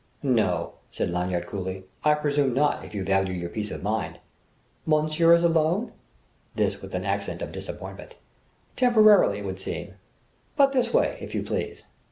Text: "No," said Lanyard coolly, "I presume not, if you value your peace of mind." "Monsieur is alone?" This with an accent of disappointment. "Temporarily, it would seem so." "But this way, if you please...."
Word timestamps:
"No," 0.23 0.73
said 0.89 1.11
Lanyard 1.11 1.45
coolly, 1.45 1.83
"I 2.03 2.15
presume 2.15 2.55
not, 2.55 2.83
if 2.83 2.95
you 2.95 3.03
value 3.03 3.33
your 3.35 3.51
peace 3.51 3.69
of 3.69 3.83
mind." 3.83 4.17
"Monsieur 4.83 5.31
is 5.33 5.43
alone?" 5.43 5.91
This 6.55 6.81
with 6.81 6.95
an 6.95 7.05
accent 7.05 7.43
of 7.43 7.51
disappointment. 7.51 8.15
"Temporarily, 8.75 9.37
it 9.37 9.45
would 9.45 9.59
seem 9.59 9.89
so." 9.89 9.93
"But 10.55 10.71
this 10.71 10.91
way, 10.91 11.19
if 11.21 11.35
you 11.35 11.43
please...." 11.43 11.83